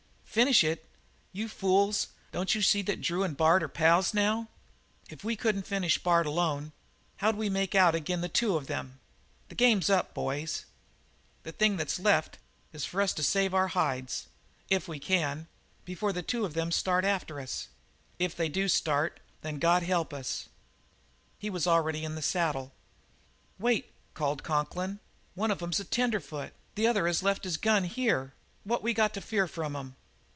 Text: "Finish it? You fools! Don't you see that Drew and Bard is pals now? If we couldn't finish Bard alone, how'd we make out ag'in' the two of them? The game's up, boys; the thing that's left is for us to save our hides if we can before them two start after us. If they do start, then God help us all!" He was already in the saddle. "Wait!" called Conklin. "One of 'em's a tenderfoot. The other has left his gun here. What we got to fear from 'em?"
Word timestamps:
"Finish 0.31 0.63
it? 0.63 0.85
You 1.33 1.49
fools! 1.49 2.07
Don't 2.31 2.55
you 2.55 2.61
see 2.61 2.81
that 2.83 3.01
Drew 3.01 3.21
and 3.21 3.35
Bard 3.35 3.63
is 3.63 3.69
pals 3.73 4.13
now? 4.13 4.47
If 5.09 5.25
we 5.25 5.35
couldn't 5.35 5.67
finish 5.67 5.97
Bard 6.01 6.25
alone, 6.25 6.71
how'd 7.17 7.35
we 7.35 7.49
make 7.49 7.75
out 7.75 7.95
ag'in' 7.95 8.21
the 8.21 8.29
two 8.29 8.55
of 8.55 8.67
them? 8.67 9.01
The 9.49 9.55
game's 9.55 9.89
up, 9.89 10.13
boys; 10.13 10.63
the 11.43 11.51
thing 11.51 11.75
that's 11.75 11.99
left 11.99 12.37
is 12.71 12.85
for 12.85 13.01
us 13.01 13.11
to 13.15 13.23
save 13.23 13.53
our 13.53 13.67
hides 13.67 14.29
if 14.69 14.87
we 14.87 14.99
can 14.99 15.49
before 15.83 16.13
them 16.13 16.23
two 16.23 16.71
start 16.71 17.03
after 17.03 17.37
us. 17.41 17.67
If 18.17 18.33
they 18.33 18.47
do 18.47 18.69
start, 18.69 19.19
then 19.41 19.59
God 19.59 19.83
help 19.83 20.13
us 20.13 20.45
all!" 20.47 20.53
He 21.39 21.49
was 21.49 21.67
already 21.67 22.05
in 22.05 22.15
the 22.15 22.21
saddle. 22.21 22.71
"Wait!" 23.59 23.91
called 24.13 24.43
Conklin. 24.43 25.01
"One 25.35 25.51
of 25.51 25.61
'em's 25.61 25.81
a 25.81 25.83
tenderfoot. 25.83 26.53
The 26.75 26.87
other 26.87 27.05
has 27.07 27.21
left 27.21 27.43
his 27.43 27.57
gun 27.57 27.83
here. 27.83 28.33
What 28.63 28.81
we 28.81 28.93
got 28.93 29.13
to 29.15 29.19
fear 29.19 29.45
from 29.45 29.75
'em?" 29.75 29.97